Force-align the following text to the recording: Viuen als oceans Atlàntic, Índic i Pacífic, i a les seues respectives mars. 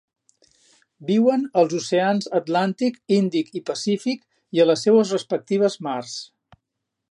Viuen 1.09 1.43
als 1.61 1.75
oceans 1.79 2.29
Atlàntic, 2.39 2.97
Índic 3.19 3.53
i 3.61 3.63
Pacífic, 3.69 4.25
i 4.59 4.63
a 4.63 4.67
les 4.71 4.87
seues 4.87 5.15
respectives 5.17 5.77
mars. 5.89 6.17